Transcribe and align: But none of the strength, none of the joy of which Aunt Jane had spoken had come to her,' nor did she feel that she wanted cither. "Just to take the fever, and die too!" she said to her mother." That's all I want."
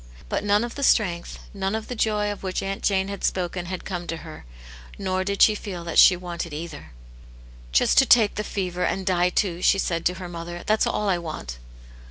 But 0.29 0.43
none 0.43 0.63
of 0.63 0.73
the 0.73 0.81
strength, 0.81 1.37
none 1.53 1.75
of 1.75 1.87
the 1.87 1.93
joy 1.93 2.31
of 2.31 2.41
which 2.41 2.63
Aunt 2.63 2.81
Jane 2.81 3.07
had 3.07 3.23
spoken 3.23 3.67
had 3.67 3.85
come 3.85 4.07
to 4.07 4.17
her,' 4.25 4.45
nor 4.97 5.23
did 5.23 5.43
she 5.43 5.53
feel 5.53 5.83
that 5.83 5.99
she 5.99 6.15
wanted 6.17 6.53
cither. 6.53 6.91
"Just 7.71 7.99
to 7.99 8.07
take 8.07 8.33
the 8.33 8.43
fever, 8.43 8.83
and 8.83 9.05
die 9.05 9.29
too!" 9.29 9.61
she 9.61 9.77
said 9.77 10.03
to 10.07 10.15
her 10.15 10.27
mother." 10.27 10.63
That's 10.65 10.87
all 10.87 11.07
I 11.07 11.19
want." 11.19 11.59